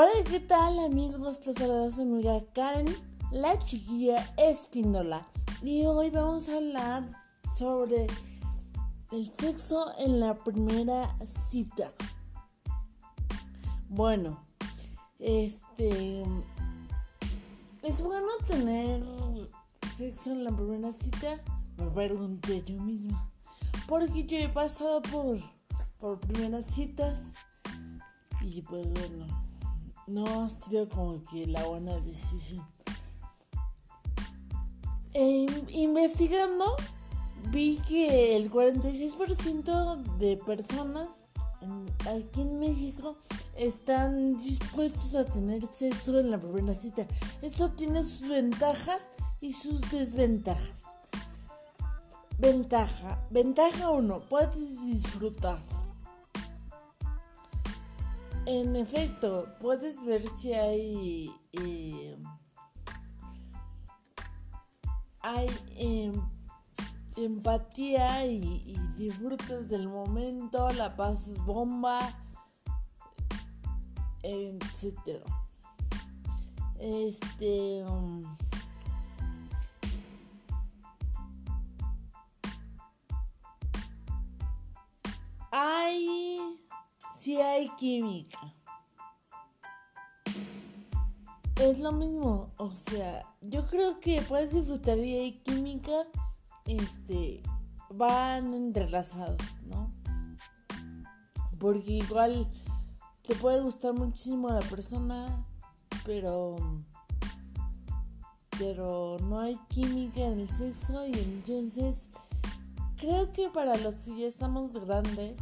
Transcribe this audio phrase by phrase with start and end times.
[0.00, 1.18] Hola, ¿qué tal amigos?
[1.44, 2.86] Los saluda su amiga Karen,
[3.32, 5.26] la chiquilla espíndola.
[5.60, 7.10] Y hoy vamos a hablar
[7.56, 8.06] sobre
[9.10, 11.16] el sexo en la primera
[11.50, 11.92] cita.
[13.88, 14.46] Bueno,
[15.18, 16.22] este...
[17.82, 19.02] ¿Es bueno tener
[19.96, 21.40] sexo en la primera cita?
[21.76, 23.28] Me pregunté yo misma.
[23.88, 25.40] Porque yo he pasado por,
[25.98, 27.18] por primeras citas
[28.40, 29.47] y pues bueno,
[30.08, 32.66] no ha sido como que la buena decisión.
[35.14, 36.76] E investigando,
[37.50, 41.08] vi que el 46% de personas
[42.06, 43.16] aquí en México
[43.56, 47.06] están dispuestos a tener sexo en la primera cita.
[47.42, 50.82] Esto tiene sus ventajas y sus desventajas.
[52.38, 53.26] Ventaja.
[53.30, 54.20] Ventaja 1.
[54.28, 55.58] Puedes disfrutar.
[58.50, 61.30] En efecto, puedes ver si hay...
[61.52, 62.16] Eh,
[65.20, 66.14] hay em,
[67.14, 72.00] empatía y, disfrutas del momento, la pasas bomba,
[74.22, 75.22] etc.
[76.78, 77.84] Este...
[77.84, 78.22] Um,
[85.52, 86.17] hay
[87.28, 88.54] si hay química.
[91.60, 96.06] Es lo mismo, o sea, yo creo que puedes disfrutar y hay química,
[96.64, 97.42] este,
[97.90, 99.90] van entrelazados, ¿no?
[101.58, 102.48] Porque igual
[103.20, 105.44] te puede gustar muchísimo la persona,
[106.06, 106.56] pero
[108.58, 112.08] pero no hay química en el sexo y entonces
[112.96, 115.38] creo que para los que ya estamos grandes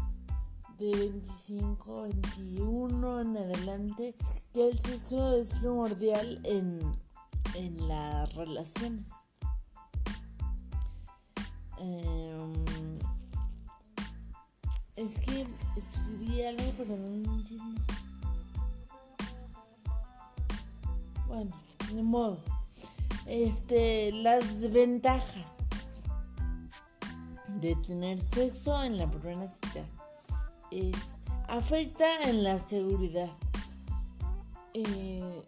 [0.79, 4.15] de 25, 21 en adelante,
[4.53, 6.81] ya el sexo es primordial en,
[7.55, 9.09] en las relaciones.
[11.79, 12.53] Em,
[14.97, 17.83] es que escribí algo, pero no entiendo.
[21.27, 21.57] Bueno,
[21.93, 22.43] de modo.
[23.27, 25.57] Este, las ventajas
[27.61, 29.96] de tener sexo en la primera cita
[31.49, 33.31] afecta en la seguridad.
[34.75, 35.45] Eh,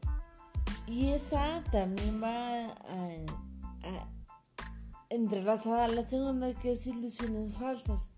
[0.87, 4.09] y esa también va a,
[5.11, 8.11] entrelazada a la segunda que es ilusiones falsas.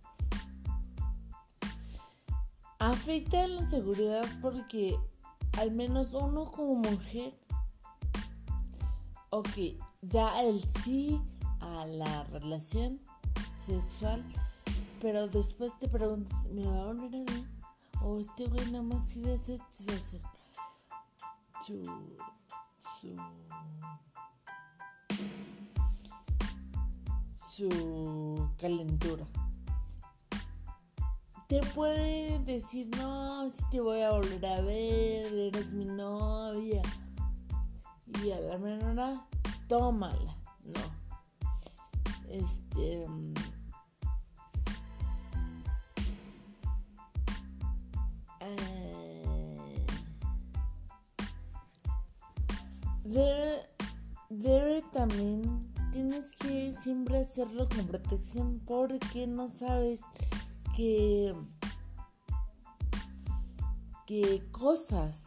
[2.79, 4.99] Afecta en la seguridad porque
[5.59, 7.35] al menos uno como mujer,
[9.31, 9.49] ok,
[10.01, 11.21] da el sí
[11.61, 13.01] a la relación
[13.57, 14.25] sexual
[15.01, 17.45] pero después te preguntas, ¿me va a volver a ver?
[18.03, 20.21] O este güey nada más quiere satisfacer
[21.67, 21.83] su,
[23.01, 23.17] su,
[27.37, 29.27] su calentura.
[31.47, 36.83] Te puede decir, no, si te voy a volver a ver, eres mi novia.
[38.23, 39.21] Y a la menor,
[39.67, 40.37] tómala.
[40.65, 40.81] No.
[42.29, 43.07] Este.
[53.11, 60.03] Debe, también, tienes que siempre hacerlo con protección porque no sabes
[60.77, 61.35] que,
[64.07, 65.25] que cosas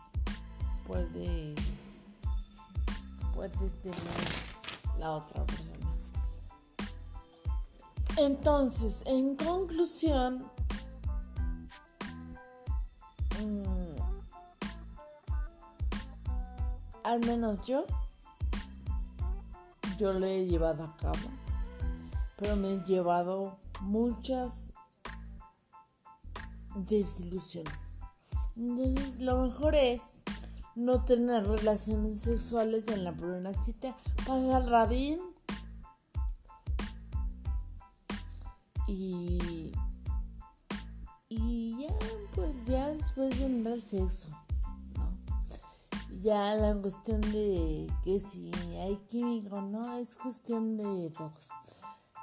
[0.87, 1.55] puede,
[3.35, 3.49] puede
[3.81, 3.97] tener
[4.97, 5.93] la otra persona.
[8.15, 10.45] Entonces, en conclusión,
[17.03, 17.85] al menos yo,
[19.97, 21.29] yo lo he llevado a cabo,
[22.37, 24.73] pero me he llevado muchas
[26.75, 27.73] desilusiones.
[28.55, 30.01] Entonces lo mejor es
[30.75, 33.95] no tener relaciones sexuales en la primera cita,
[34.25, 35.19] pasarla bien
[38.87, 39.71] y,
[41.29, 41.93] y ya,
[42.33, 44.29] pues ya después vendrá el sexo
[46.23, 48.49] ya la cuestión de que si
[48.79, 51.49] hay químico no es cuestión de dos.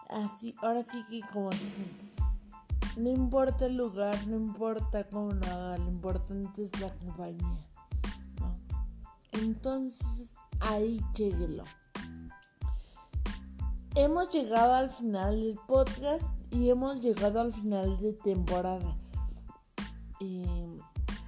[0.08, 2.10] Así, ahora sí que como dicen,
[2.96, 7.68] no importa el lugar, no importa cómo lo haga, lo importante es la compañía.
[9.32, 10.30] Entonces,
[10.60, 11.64] ahí lléguelo.
[13.94, 18.96] Hemos llegado al final del podcast y hemos llegado al final de temporada.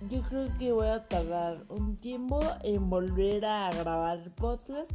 [0.09, 4.91] Yo creo que voy a tardar un tiempo en volver a grabar podcast.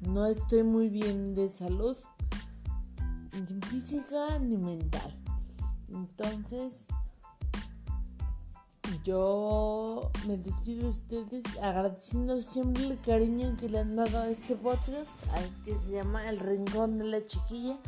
[0.00, 1.96] No estoy muy bien de salud,
[3.32, 5.16] ni física ni mental.
[5.88, 6.74] Entonces,
[9.04, 14.56] yo me despido de ustedes agradeciendo siempre el cariño que le han dado a este
[14.56, 15.10] podcast,
[15.64, 17.78] que se llama El Rincón de la Chiquilla.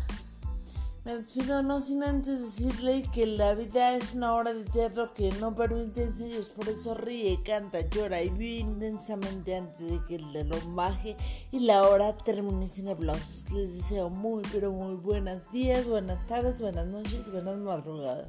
[1.05, 5.33] Me despido no sin antes decirle que la vida es una obra de teatro que
[5.41, 10.33] no permite ensayos, por eso ríe, canta, llora y vive intensamente antes de que el
[10.33, 11.17] telón baje
[11.51, 13.51] y la hora termine sin aplausos.
[13.51, 18.29] Les deseo muy pero muy buenos días, buenas tardes, buenas noches, buenas madrugadas.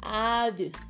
[0.00, 0.89] Adiós.